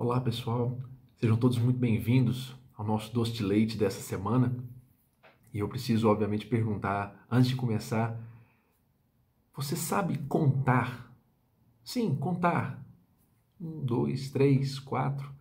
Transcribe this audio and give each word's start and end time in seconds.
Olá 0.00 0.20
pessoal, 0.20 0.78
sejam 1.16 1.36
todos 1.36 1.58
muito 1.58 1.76
bem-vindos 1.76 2.54
ao 2.76 2.86
nosso 2.86 3.12
doce 3.12 3.32
de 3.32 3.42
leite 3.42 3.76
dessa 3.76 4.00
semana. 4.00 4.56
E 5.52 5.58
eu 5.58 5.68
preciso, 5.68 6.08
obviamente, 6.08 6.46
perguntar, 6.46 7.26
antes 7.28 7.50
de 7.50 7.56
começar, 7.56 8.16
você 9.56 9.74
sabe 9.74 10.16
contar? 10.28 11.12
Sim, 11.82 12.14
contar. 12.14 12.80
Um, 13.60 13.84
dois, 13.84 14.30
três, 14.30 14.78
quatro. 14.78 15.34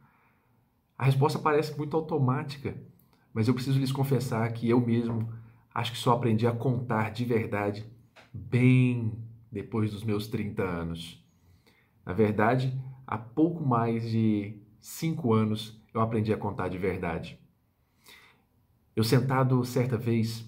A 0.98 1.06
resposta 1.06 1.38
parece 1.38 1.78
muito 1.78 1.96
automática, 1.96 2.76
mas 3.32 3.48
eu 3.48 3.54
preciso 3.54 3.80
lhes 3.80 3.92
confessar 3.92 4.52
que 4.54 4.68
eu 4.68 4.82
mesmo 4.82 5.32
acho 5.72 5.92
que 5.92 6.00
só 6.00 6.14
aprendi 6.14 6.48
a 6.48 6.52
contar 6.52 7.12
de 7.12 7.26
verdade 7.26 7.86
bem 8.34 9.14
depois 9.52 9.92
dos 9.92 10.04
meus 10.04 10.28
30 10.28 10.64
anos. 10.64 11.24
Na 12.04 12.12
verdade, 12.12 12.76
há 13.08 13.18
pouco 13.18 13.66
mais 13.66 14.12
de 14.12 14.60
cinco 14.82 15.34
anos 15.34 15.82
eu 15.94 16.02
aprendi 16.02 16.34
a 16.34 16.38
contar 16.38 16.68
de 16.68 16.78
verdade. 16.78 17.40
Eu 18.96 19.04
sentado 19.04 19.64
certa 19.64 19.98
vez, 19.98 20.46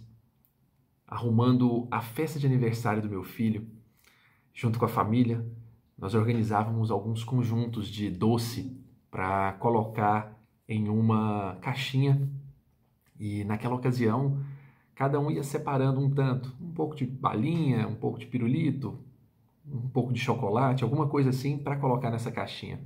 arrumando 1.08 1.88
a 1.90 2.02
festa 2.02 2.38
de 2.38 2.45
aniversário 2.45 3.02
do 3.02 3.09
meu 3.09 3.23
filho, 3.23 3.66
junto 4.54 4.77
com 4.77 4.85
a 4.85 4.90
família, 4.90 5.45
nós 5.98 6.13
organizávamos 6.13 6.91
alguns 6.91 7.23
conjuntos 7.23 7.88
de 7.88 8.09
doce 8.09 8.77
para 9.10 9.54
colocar 9.54 10.38
em 10.68 10.90
uma 10.90 11.57
caixinha 11.62 12.30
e 13.20 13.44
naquela 13.44 13.76
ocasião 13.76 14.44
cada 14.94 15.20
um 15.20 15.32
ia 15.32 15.44
separando 15.44 15.99
um 15.99 16.10
tanto, 16.10 16.54
um 16.62 16.71
pouco 16.71 16.96
de 16.96 17.05
balinha, 17.05 17.88
um 17.88 17.96
pouco 17.96 18.20
de 18.20 18.26
pirulito, 18.26 18.99
um 19.72 19.90
pouco 19.90 20.14
de 20.14 20.20
chocolate, 20.20 20.84
alguma 20.84 21.08
coisa 21.08 21.30
assim 21.30 21.58
para 21.58 21.77
colocar 21.77 22.10
nessa 22.10 22.32
caixinha. 22.32 22.80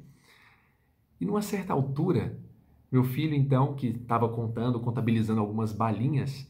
E 1.20 1.26
numa 1.26 1.42
certa 1.42 1.74
altura, 1.74 2.40
meu 2.92 3.04
filho, 3.04 3.34
então, 3.34 3.74
que 3.76 3.88
estava 3.88 4.30
contando, 4.30 4.80
contabilizando 4.80 5.40
algumas 5.40 5.72
balinhas, 5.72 6.48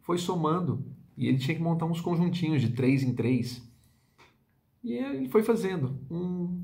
foi 0.00 0.18
somando 0.18 0.84
e 1.16 1.26
ele 1.26 1.38
tinha 1.38 1.56
que 1.56 1.62
montar 1.62 1.86
uns 1.86 2.00
conjuntinhos 2.00 2.60
de 2.60 2.70
três 2.70 3.02
em 3.02 3.14
três. 3.14 3.66
E 4.82 4.92
ele 4.92 5.28
foi 5.28 5.42
fazendo 5.42 5.98
um, 6.10 6.62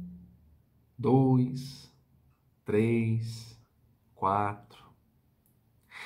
dois, 0.97 1.92
três, 2.64 3.58
quatro. 4.14 4.84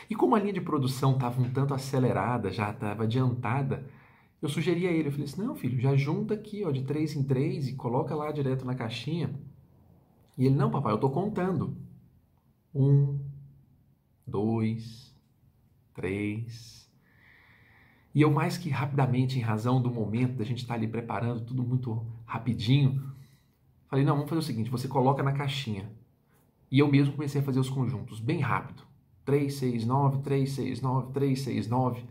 E 0.09 0.15
como 0.15 0.35
a 0.35 0.39
linha 0.39 0.53
de 0.53 0.61
produção 0.61 1.13
estava 1.13 1.41
um 1.41 1.51
tanto 1.51 1.75
acelerada, 1.75 2.51
já 2.51 2.71
estava 2.71 3.05
adiantada, 3.05 3.89
eu 4.41 4.49
sugeri 4.49 4.87
a 4.87 4.93
ele, 4.93 5.09
eu 5.09 5.13
falei 5.13 5.27
assim, 5.27 5.43
não 5.43 5.57
filho, 5.57 5.81
já 5.81 5.97
junta 5.97 6.35
aqui 6.35 6.65
ó, 6.65 6.71
de 6.71 6.83
três 6.83 7.17
em 7.17 7.23
três 7.23 7.69
e 7.69 7.75
coloca 7.75 8.15
lá 8.15 8.31
direto 8.31 8.65
na 8.65 8.75
caixinha. 8.75 9.35
E 10.37 10.47
ele, 10.47 10.55
não 10.55 10.71
papai, 10.71 10.93
eu 10.93 10.97
estou 10.97 11.11
contando. 11.11 11.77
Um, 12.73 13.19
dois, 14.25 15.13
três. 15.93 16.89
E 18.15 18.23
eu 18.23 18.31
mais 18.31 18.57
que 18.57 18.71
rapidamente, 18.71 19.39
em 19.39 19.43
razão 19.43 19.83
do 19.83 19.91
momento, 19.91 20.37
da 20.37 20.45
gente 20.45 20.59
estar 20.59 20.75
tá 20.75 20.79
ali 20.79 20.87
preparando 20.87 21.45
tudo 21.45 21.65
muito 21.65 22.07
rapidinho, 22.25 23.03
falei, 23.89 24.05
não, 24.05 24.15
vamos 24.15 24.29
fazer 24.29 24.41
o 24.41 24.45
seguinte, 24.45 24.71
você 24.71 24.87
coloca 24.87 25.23
na 25.23 25.33
caixinha. 25.33 25.91
E 26.71 26.79
eu 26.79 26.87
mesmo 26.89 27.15
comecei 27.15 27.41
a 27.41 27.45
fazer 27.45 27.59
os 27.59 27.69
conjuntos, 27.69 28.21
bem 28.21 28.41
rápido. 28.41 28.85
3, 29.25 29.53
6, 29.53 29.85
9, 29.85 30.19
3, 30.23 30.51
6, 30.51 30.81
9, 30.81 31.13
3, 31.13 31.41
6, 31.41 31.69
9. 31.69 32.03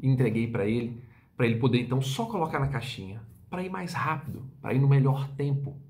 E 0.00 0.08
entreguei 0.08 0.46
para 0.46 0.66
ele 0.66 1.02
para 1.40 1.46
ele 1.46 1.58
poder 1.58 1.80
então 1.80 2.02
só 2.02 2.26
colocar 2.26 2.60
na 2.60 2.68
caixinha, 2.68 3.22
para 3.48 3.62
ir 3.62 3.70
mais 3.70 3.94
rápido, 3.94 4.44
para 4.60 4.74
ir 4.74 4.78
no 4.78 4.86
melhor 4.86 5.26
tempo. 5.36 5.80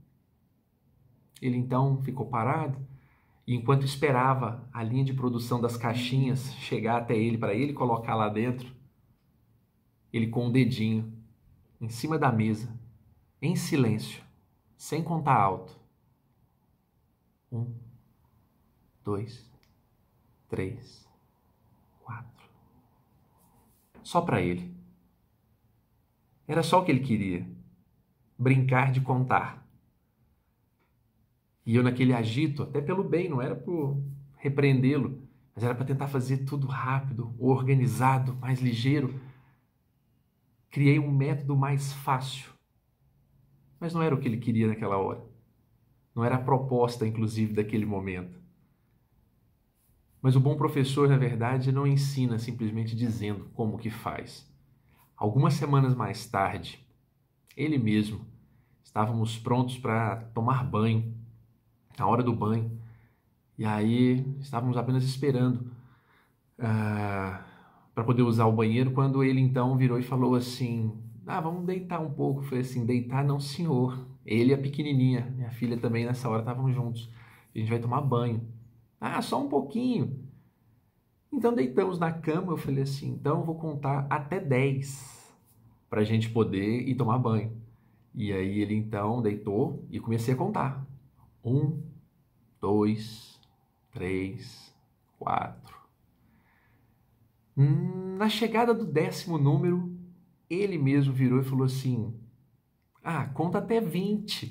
Ele 1.43 1.57
então 1.57 2.01
ficou 2.05 2.27
parado 2.27 2.79
e 3.45 3.57
enquanto 3.57 3.85
esperava 3.85 4.65
a 4.73 4.81
linha 4.81 5.03
de 5.03 5.13
produção 5.13 5.61
das 5.61 5.77
caixinhas 5.77 6.55
chegar 6.55 6.99
até 6.99 7.17
ele 7.17 7.37
para 7.37 7.53
ele 7.53 7.73
colocar 7.73 8.15
lá 8.15 8.29
dentro, 8.29 8.73
ele 10.13 10.29
com 10.29 10.47
o 10.47 10.53
dedinho 10.53 11.13
em 11.81 11.89
cima 11.89 12.17
da 12.17 12.31
mesa, 12.31 12.73
em 13.43 13.57
silêncio, 13.57 14.23
sem 14.77 15.03
contar 15.03 15.35
alto. 15.35 15.77
Um, 17.51 17.75
dois, 19.05 19.51
três, 20.49 21.09
quatro. 22.05 22.49
Só 24.05 24.21
para 24.21 24.41
ele. 24.41 24.79
Era 26.51 26.65
só 26.65 26.81
o 26.81 26.85
que 26.85 26.91
ele 26.91 26.99
queria: 26.99 27.47
brincar 28.37 28.91
de 28.91 29.01
contar. 29.01 29.65
E 31.65 31.77
eu, 31.77 31.83
naquele 31.85 32.13
agito, 32.13 32.65
até 32.65 32.81
pelo 32.81 33.05
bem, 33.05 33.29
não 33.29 33.41
era 33.41 33.55
por 33.55 34.03
repreendê-lo, 34.37 35.23
mas 35.55 35.63
era 35.63 35.77
para 35.77 35.85
tentar 35.85 36.09
fazer 36.09 36.39
tudo 36.39 36.67
rápido, 36.67 37.33
organizado, 37.39 38.35
mais 38.35 38.61
ligeiro. 38.61 39.15
Criei 40.71 40.99
um 40.99 41.13
método 41.13 41.57
mais 41.57 41.93
fácil. 41.93 42.51
Mas 43.79 43.95
não 43.95 44.03
era 44.03 44.13
o 44.13 44.19
que 44.19 44.27
ele 44.27 44.39
queria 44.39 44.67
naquela 44.67 44.97
hora. 44.97 45.23
Não 46.13 46.25
era 46.25 46.35
a 46.35 46.43
proposta, 46.43 47.07
inclusive, 47.07 47.53
daquele 47.53 47.87
momento. 47.87 48.41
Mas 50.21 50.35
o 50.35 50.41
bom 50.41 50.57
professor, 50.57 51.09
na 51.09 51.17
verdade, 51.17 51.71
não 51.71 51.87
ensina 51.87 52.41
simplesmente 52.41 52.97
dizendo 52.97 53.49
como 53.55 53.79
que 53.79 53.89
faz. 53.89 54.50
Algumas 55.21 55.53
semanas 55.53 55.95
mais 55.95 56.27
tarde, 56.27 56.83
ele 57.55 57.77
mesmo, 57.77 58.25
estávamos 58.83 59.37
prontos 59.37 59.77
para 59.77 60.17
tomar 60.33 60.65
banho, 60.65 61.15
na 61.99 62.07
hora 62.07 62.23
do 62.23 62.33
banho, 62.33 62.81
e 63.59 63.67
aí 63.67 64.25
estávamos 64.41 64.79
apenas 64.79 65.05
esperando 65.05 65.57
uh, 66.59 66.63
ah, 66.63 67.45
para 67.95 68.03
poder 68.03 68.23
usar 68.23 68.47
o 68.47 68.53
banheiro, 68.53 68.93
quando 68.93 69.23
ele 69.23 69.41
então 69.41 69.77
virou 69.77 69.99
e 69.99 70.03
falou 70.03 70.35
assim: 70.35 70.91
Ah, 71.27 71.39
vamos 71.39 71.67
deitar 71.67 72.01
um 72.01 72.11
pouco. 72.11 72.41
Foi 72.41 72.61
assim: 72.61 72.87
Deitar 72.87 73.23
não, 73.23 73.39
senhor. 73.39 74.07
Ele 74.25 74.53
e 74.53 74.55
a 74.55 74.59
pequenininha, 74.59 75.31
minha 75.37 75.51
filha 75.51 75.77
também 75.77 76.07
nessa 76.07 76.31
hora 76.31 76.41
estavam 76.41 76.73
juntos. 76.73 77.11
A 77.55 77.59
gente 77.59 77.69
vai 77.69 77.79
tomar 77.79 78.01
banho. 78.01 78.41
Ah, 78.99 79.21
só 79.21 79.45
um 79.45 79.51
pouquinho. 79.51 80.30
Então 81.33 81.55
deitamos 81.55 81.99
na 81.99 82.13
cama, 82.13 82.53
eu 82.53 82.57
falei 82.57 82.83
assim, 82.83 83.13
então 83.13 83.39
eu 83.39 83.45
vou 83.45 83.55
contar 83.55 84.07
até 84.11 84.41
10 84.41 85.33
para 85.89 86.01
a 86.01 86.05
gente 86.05 86.29
poder 86.29 86.89
ir 86.89 86.97
tomar 86.97 87.19
banho. 87.19 87.57
E 88.15 88.33
aí 88.33 88.61
ele 88.61 88.75
então 88.75 89.23
deitou 89.23 89.85
e 89.91 90.01
comecei 90.01 90.35
a 90.35 90.37
contar. 90.37 90.85
Um, 91.45 91.81
dois, 92.61 93.41
três, 93.93 94.75
quatro. 95.19 95.79
Hum, 97.57 98.17
na 98.17 98.29
chegada 98.29 98.75
do 98.75 98.85
décimo 98.85 99.39
número, 99.39 99.97
ele 100.49 100.79
mesmo 100.79 101.13
virou 101.13 101.41
e 101.41 101.45
falou 101.45 101.65
assim: 101.65 102.13
Ah, 103.05 103.27
conta 103.27 103.59
até 103.59 103.81
20. 103.81 104.51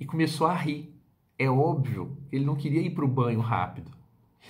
E 0.00 0.04
começou 0.04 0.46
a 0.46 0.54
rir. 0.54 0.92
É 1.38 1.48
óbvio, 1.48 2.16
ele 2.32 2.44
não 2.44 2.56
queria 2.56 2.80
ir 2.80 2.90
para 2.90 3.04
o 3.04 3.08
banho 3.08 3.38
rápido 3.38 3.97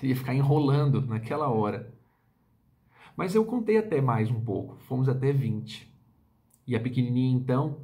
ia 0.02 0.16
ficar 0.16 0.34
enrolando 0.34 1.00
naquela 1.00 1.48
hora. 1.48 1.92
Mas 3.16 3.34
eu 3.34 3.44
contei 3.44 3.76
até 3.76 4.00
mais 4.00 4.30
um 4.30 4.40
pouco, 4.40 4.76
fomos 4.86 5.08
até 5.08 5.32
20. 5.32 5.92
E 6.66 6.76
a 6.76 6.80
pequenininha 6.80 7.34
então 7.34 7.80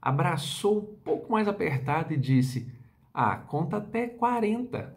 abraçou 0.00 0.78
um 0.78 0.96
pouco 1.04 1.30
mais 1.30 1.46
apertado 1.48 2.14
e 2.14 2.16
disse: 2.16 2.72
Ah, 3.12 3.36
conta 3.36 3.78
até 3.78 4.06
40. 4.06 4.96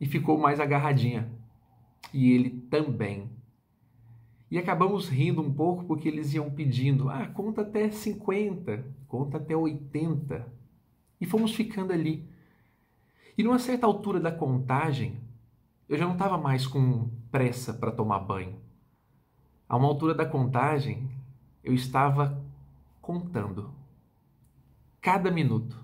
E 0.00 0.06
ficou 0.06 0.38
mais 0.38 0.58
agarradinha. 0.58 1.30
E 2.12 2.32
ele 2.32 2.50
também. 2.70 3.30
E 4.50 4.58
acabamos 4.58 5.08
rindo 5.08 5.40
um 5.40 5.52
pouco 5.52 5.84
porque 5.84 6.08
eles 6.08 6.34
iam 6.34 6.50
pedindo: 6.50 7.08
Ah, 7.08 7.26
conta 7.28 7.60
até 7.60 7.90
50, 7.90 8.84
conta 9.06 9.36
até 9.36 9.54
80. 9.54 10.50
E 11.20 11.26
fomos 11.26 11.54
ficando 11.54 11.92
ali 11.92 12.26
e 13.36 13.42
numa 13.42 13.58
certa 13.58 13.86
altura 13.86 14.20
da 14.20 14.32
contagem, 14.32 15.20
eu 15.88 15.96
já 15.96 16.06
não 16.06 16.12
estava 16.12 16.38
mais 16.38 16.66
com 16.66 17.10
pressa 17.30 17.72
para 17.72 17.90
tomar 17.90 18.20
banho. 18.20 18.56
A 19.68 19.76
uma 19.76 19.88
altura 19.88 20.14
da 20.14 20.26
contagem, 20.26 21.10
eu 21.62 21.74
estava 21.74 22.42
contando 23.00 23.70
cada 25.00 25.30
minuto, 25.30 25.76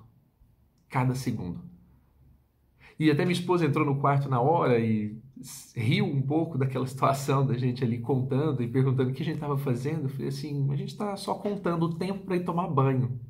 cada 0.88 1.14
segundo. 1.14 1.60
E 2.98 3.10
até 3.10 3.24
minha 3.24 3.38
esposa 3.38 3.66
entrou 3.66 3.84
no 3.84 4.00
quarto 4.00 4.28
na 4.28 4.40
hora 4.40 4.78
e 4.78 5.20
riu 5.74 6.06
um 6.06 6.22
pouco 6.22 6.56
daquela 6.58 6.86
situação 6.86 7.46
da 7.46 7.56
gente 7.56 7.84
ali 7.84 7.98
contando 7.98 8.62
e 8.62 8.68
perguntando 8.68 9.10
o 9.10 9.12
que 9.12 9.22
a 9.22 9.24
gente 9.24 9.36
estava 9.36 9.58
fazendo. 9.58 10.04
Eu 10.04 10.08
falei 10.08 10.28
assim: 10.28 10.70
a 10.72 10.76
gente 10.76 10.90
está 10.90 11.16
só 11.16 11.34
contando 11.34 11.84
o 11.84 11.94
tempo 11.94 12.24
para 12.24 12.36
ir 12.36 12.44
tomar 12.44 12.68
banho. 12.68 13.20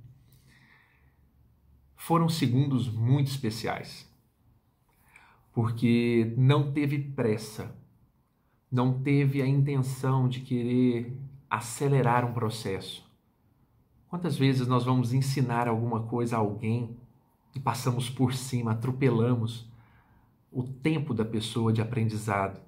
Foram 1.96 2.28
segundos 2.28 2.88
muito 2.88 3.28
especiais 3.28 4.06
porque 5.56 6.34
não 6.36 6.70
teve 6.70 6.98
pressa, 6.98 7.74
não 8.70 9.00
teve 9.00 9.40
a 9.40 9.46
intenção 9.46 10.28
de 10.28 10.40
querer 10.40 11.18
acelerar 11.48 12.26
um 12.26 12.34
processo. 12.34 13.10
Quantas 14.06 14.36
vezes 14.36 14.68
nós 14.68 14.84
vamos 14.84 15.14
ensinar 15.14 15.66
alguma 15.66 16.02
coisa 16.02 16.36
a 16.36 16.40
alguém 16.40 16.94
e 17.54 17.58
passamos 17.58 18.10
por 18.10 18.34
cima, 18.34 18.72
atropelamos 18.72 19.66
o 20.52 20.62
tempo 20.62 21.14
da 21.14 21.24
pessoa 21.24 21.72
de 21.72 21.80
aprendizado. 21.80 22.60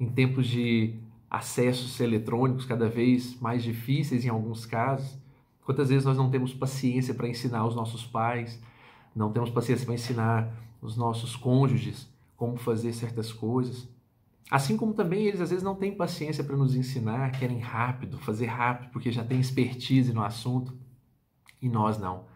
Em 0.00 0.08
tempos 0.08 0.46
de 0.46 0.98
acessos 1.28 2.00
eletrônicos 2.00 2.64
cada 2.64 2.88
vez 2.88 3.38
mais 3.38 3.62
difíceis 3.62 4.24
em 4.24 4.30
alguns 4.30 4.64
casos, 4.64 5.18
quantas 5.66 5.88
vezes 5.88 6.04
nós 6.04 6.16
não 6.16 6.30
temos 6.30 6.54
paciência 6.54 7.12
para 7.12 7.28
ensinar 7.28 7.66
os 7.66 7.74
nossos 7.74 8.06
pais, 8.06 8.62
não 9.14 9.32
temos 9.32 9.50
paciência 9.50 9.84
para 9.84 9.96
ensinar 9.96 10.54
os 10.80 10.96
nossos 10.96 11.34
cônjuges 11.34 12.08
como 12.36 12.56
fazer 12.56 12.92
certas 12.92 13.32
coisas. 13.32 13.88
Assim 14.48 14.76
como 14.76 14.94
também 14.94 15.24
eles 15.24 15.40
às 15.40 15.50
vezes 15.50 15.64
não 15.64 15.74
têm 15.74 15.96
paciência 15.96 16.44
para 16.44 16.56
nos 16.56 16.76
ensinar, 16.76 17.32
querem 17.32 17.58
rápido, 17.58 18.16
fazer 18.18 18.46
rápido, 18.46 18.90
porque 18.92 19.10
já 19.10 19.24
têm 19.24 19.40
expertise 19.40 20.12
no 20.12 20.22
assunto, 20.22 20.72
e 21.60 21.68
nós 21.68 21.98
não. 21.98 22.26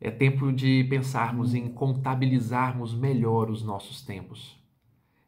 É 0.00 0.10
tempo 0.10 0.50
de 0.50 0.84
pensarmos 0.84 1.54
em 1.54 1.68
contabilizarmos 1.68 2.94
melhor 2.94 3.50
os 3.50 3.62
nossos 3.62 4.00
tempos, 4.00 4.58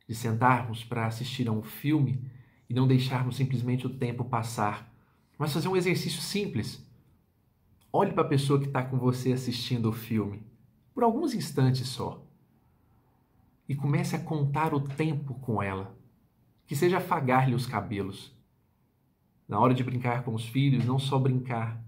de 0.08 0.14
sentarmos 0.14 0.82
para 0.82 1.06
assistir 1.06 1.48
a 1.48 1.52
um 1.52 1.62
filme 1.62 2.24
e 2.68 2.72
não 2.72 2.86
deixarmos 2.86 3.36
simplesmente 3.36 3.86
o 3.86 3.90
tempo 3.90 4.24
passar, 4.24 4.93
mas 5.38 5.52
fazer 5.52 5.68
um 5.68 5.76
exercício 5.76 6.20
simples. 6.20 6.84
Olhe 7.92 8.12
para 8.12 8.22
a 8.22 8.28
pessoa 8.28 8.58
que 8.58 8.66
está 8.66 8.82
com 8.82 8.98
você 8.98 9.32
assistindo 9.32 9.88
o 9.88 9.92
filme, 9.92 10.42
por 10.92 11.02
alguns 11.02 11.34
instantes 11.34 11.88
só, 11.88 12.22
e 13.68 13.74
comece 13.74 14.16
a 14.16 14.20
contar 14.20 14.74
o 14.74 14.80
tempo 14.80 15.34
com 15.34 15.62
ela, 15.62 15.96
que 16.66 16.76
seja 16.76 16.98
afagar-lhe 16.98 17.54
os 17.54 17.66
cabelos. 17.66 18.32
Na 19.48 19.58
hora 19.58 19.74
de 19.74 19.84
brincar 19.84 20.22
com 20.24 20.34
os 20.34 20.46
filhos, 20.46 20.84
não 20.84 20.98
só 20.98 21.18
brincar, 21.18 21.82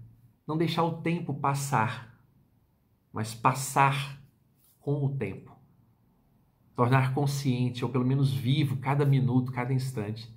não 0.45 0.57
deixar 0.57 0.83
o 0.83 1.01
tempo 1.01 1.33
passar 1.33 2.07
mas 3.17 3.33
passar 3.33 4.21
com 4.79 5.03
o 5.03 5.09
tempo. 5.09 5.51
Tornar 6.75 7.15
consciente, 7.15 7.83
ou 7.83 7.89
pelo 7.89 8.05
menos 8.05 8.31
vivo, 8.31 8.77
cada 8.77 9.03
minuto, 9.05 9.51
cada 9.51 9.73
instante. 9.73 10.31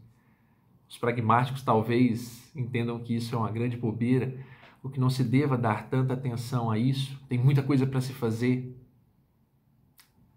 Os 0.91 0.99
pragmáticos 0.99 1.63
talvez 1.63 2.51
entendam 2.55 2.99
que 2.99 3.15
isso 3.15 3.35
é 3.35 3.39
uma 3.39 3.51
grande 3.51 3.77
bobeira, 3.77 4.37
o 4.83 4.91
que 4.91 4.99
não 4.99 5.09
se 5.09 5.23
deva 5.23 5.57
dar 5.57 5.89
tanta 5.89 6.15
atenção 6.15 6.69
a 6.69 6.77
isso, 6.77 7.17
tem 7.29 7.39
muita 7.39 7.63
coisa 7.63 7.87
para 7.87 8.01
se 8.01 8.13
fazer. 8.13 8.77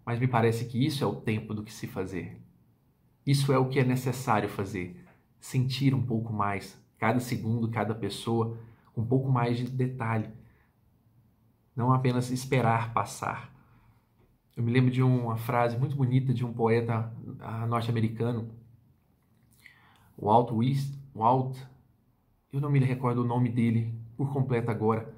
Mas 0.06 0.20
me 0.20 0.28
parece 0.28 0.66
que 0.66 0.86
isso 0.86 1.02
é 1.02 1.06
o 1.06 1.16
tempo 1.16 1.52
do 1.52 1.64
que 1.64 1.72
se 1.72 1.88
fazer. 1.88 2.40
Isso 3.26 3.52
é 3.52 3.58
o 3.58 3.68
que 3.68 3.80
é 3.80 3.84
necessário 3.84 4.48
fazer. 4.48 5.04
Sentir 5.40 5.92
um 5.92 6.02
pouco 6.02 6.32
mais, 6.32 6.80
cada 6.98 7.18
segundo, 7.18 7.68
cada 7.68 7.94
pessoa, 7.94 8.56
um 8.96 9.04
pouco 9.04 9.28
mais 9.28 9.58
de 9.58 9.68
detalhe 9.68 10.28
não 11.74 11.92
apenas 11.92 12.30
esperar 12.30 12.94
passar. 12.94 13.52
Eu 14.56 14.62
me 14.62 14.70
lembro 14.70 14.92
de 14.92 15.02
uma 15.02 15.36
frase 15.36 15.76
muito 15.76 15.96
bonita 15.96 16.32
de 16.32 16.44
um 16.44 16.52
poeta 16.52 17.12
norte-americano, 17.68 18.48
Walt 20.18 20.50
Whitman, 20.50 20.98
Walt, 21.14 21.56
eu 22.52 22.60
não 22.60 22.70
me 22.70 22.78
recordo 22.78 23.22
o 23.22 23.26
nome 23.26 23.48
dele 23.48 23.94
por 24.16 24.32
completo 24.32 24.70
agora, 24.70 25.14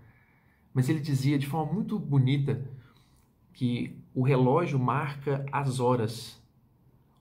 mas 0.73 0.89
ele 0.89 1.01
dizia 1.01 1.39
de 1.39 1.47
forma 1.47 1.73
muito 1.73 1.99
bonita 1.99 2.71
que 3.53 3.99
o 4.15 4.23
relógio 4.23 4.79
marca 4.79 5.45
as 5.51 5.81
horas. 5.81 6.43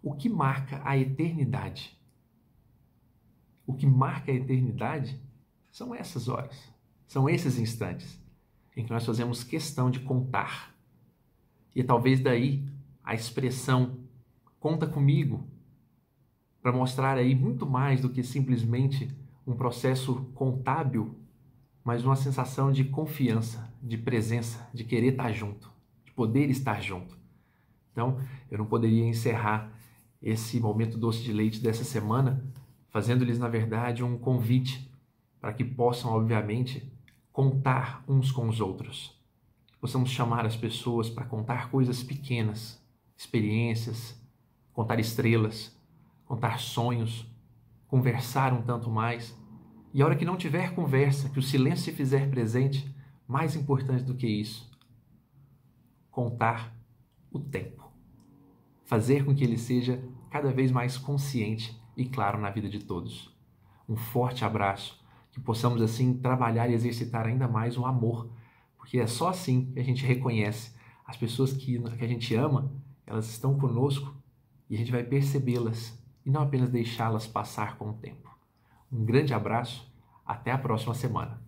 O 0.04 0.14
que 0.14 0.30
marca 0.30 0.82
a 0.84 0.98
eternidade? 0.98 1.98
O 3.66 3.74
que 3.74 3.88
marca 3.88 4.32
a 4.32 4.36
eternidade 4.36 5.20
são 5.72 5.96
essas 5.96 6.28
horas, 6.28 6.72
são 7.08 7.30
esses 7.30 7.58
instantes 7.58 8.22
em 8.76 8.84
que 8.84 8.92
nós 8.92 9.06
fazemos 9.06 9.44
questão 9.44 9.90
de 9.90 10.02
contar. 10.02 10.76
E 11.74 11.84
talvez 11.84 12.20
daí 12.20 12.66
a 13.04 13.14
expressão 13.14 13.98
conta 14.60 14.86
comigo 14.86 15.48
para 16.66 16.72
mostrar 16.72 17.16
aí 17.16 17.36
muito 17.36 17.64
mais 17.64 18.02
do 18.02 18.10
que 18.10 18.24
simplesmente 18.24 19.08
um 19.46 19.54
processo 19.54 20.16
contábil, 20.34 21.16
mas 21.84 22.04
uma 22.04 22.16
sensação 22.16 22.72
de 22.72 22.84
confiança, 22.86 23.72
de 23.84 24.00
presença, 24.00 24.68
de 24.74 24.84
querer 24.84 25.12
estar 25.12 25.32
junto, 25.32 25.72
de 26.04 26.12
poder 26.14 26.50
estar 26.50 26.82
junto. 26.82 27.16
Então, 27.92 28.20
eu 28.50 28.58
não 28.58 28.66
poderia 28.66 29.06
encerrar 29.06 29.72
esse 30.20 30.60
momento 30.60 30.98
doce 30.98 31.22
de 31.22 31.32
leite 31.32 31.62
dessa 31.62 31.84
semana 31.84 32.44
fazendo-lhes, 32.90 33.38
na 33.38 33.48
verdade, 33.48 34.04
um 34.04 34.18
convite 34.18 34.92
para 35.40 35.54
que 35.54 35.64
possam, 35.64 36.14
obviamente, 36.14 36.92
contar 37.32 38.04
uns 38.08 38.32
com 38.32 38.50
os 38.50 38.60
outros. 38.60 39.16
Possamos 39.80 40.10
chamar 40.10 40.48
as 40.48 40.56
pessoas 40.56 41.12
para 41.12 41.26
contar 41.26 41.70
coisas 41.70 42.02
pequenas, 42.02 42.84
experiências, 43.16 44.20
contar 44.74 45.00
estrelas, 45.00 45.75
contar 46.26 46.60
sonhos, 46.60 47.26
conversar 47.88 48.54
um 48.54 48.62
tanto 48.62 48.90
mais. 48.90 49.38
E 49.94 50.02
a 50.02 50.06
hora 50.06 50.16
que 50.16 50.26
não 50.26 50.36
tiver 50.36 50.74
conversa, 50.74 51.30
que 51.30 51.40
o 51.40 51.44
silêncio 51.44 51.86
se 51.86 51.92
fizer 51.92 52.30
presente, 52.30 52.94
mais 53.28 53.56
importante 53.56 54.04
do 54.04 54.16
que 54.16 54.28
isso, 54.28 54.70
contar 56.12 56.76
o 57.32 57.40
tempo. 57.40 57.90
Fazer 58.84 59.26
com 59.26 59.34
que 59.34 59.44
ele 59.44 59.58
seja 59.58 60.04
cada 60.30 60.52
vez 60.52 60.72
mais 60.72 60.98
consciente 60.98 61.80
e 61.96 62.06
claro 62.06 62.40
na 62.40 62.50
vida 62.50 62.68
de 62.68 62.80
todos. 62.80 63.34
Um 63.88 63.96
forte 63.96 64.44
abraço 64.44 65.04
que 65.32 65.40
possamos 65.40 65.82
assim 65.82 66.14
trabalhar 66.14 66.70
e 66.70 66.74
exercitar 66.74 67.26
ainda 67.26 67.48
mais 67.48 67.78
o 67.78 67.86
amor, 67.86 68.30
porque 68.78 69.00
é 69.00 69.08
só 69.08 69.30
assim 69.30 69.72
que 69.72 69.80
a 69.80 69.84
gente 69.84 70.06
reconhece 70.06 70.74
as 71.06 71.18
pessoas 71.18 71.54
que, 71.54 71.80
que 71.80 72.06
a 72.06 72.08
gente 72.08 72.34
ama, 72.36 72.72
elas 73.06 73.30
estão 73.30 73.58
conosco 73.58 74.16
e 74.70 74.76
a 74.76 74.78
gente 74.78 74.92
vai 74.92 75.04
percebê-las 75.04 75.98
e 76.26 76.32
não 76.32 76.42
apenas 76.42 76.70
deixá-las 76.70 77.28
passar 77.28 77.78
com 77.78 77.90
o 77.90 77.94
tempo. 77.94 78.36
Um 78.92 79.06
grande 79.06 79.34
abraço, 79.34 79.92
até 80.26 80.52
a 80.52 80.58
próxima 80.58 80.94
semana. 80.94 81.45